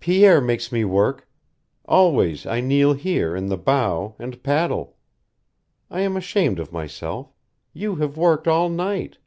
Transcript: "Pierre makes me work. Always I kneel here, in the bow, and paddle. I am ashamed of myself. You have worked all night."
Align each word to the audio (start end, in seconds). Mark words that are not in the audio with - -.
"Pierre 0.00 0.40
makes 0.40 0.72
me 0.72 0.84
work. 0.84 1.28
Always 1.84 2.44
I 2.44 2.60
kneel 2.60 2.92
here, 2.94 3.36
in 3.36 3.46
the 3.46 3.56
bow, 3.56 4.16
and 4.18 4.42
paddle. 4.42 4.96
I 5.88 6.00
am 6.00 6.16
ashamed 6.16 6.58
of 6.58 6.72
myself. 6.72 7.32
You 7.72 7.94
have 7.94 8.16
worked 8.18 8.48
all 8.48 8.68
night." 8.68 9.18